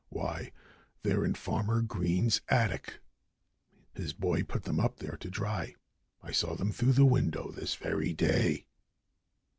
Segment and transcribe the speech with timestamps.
[0.09, 0.51] "Why
[1.03, 3.01] they're in Farmer Green's attic.
[3.93, 5.75] His boy put them up there to dry.
[6.23, 8.65] I saw them through the window, this very day."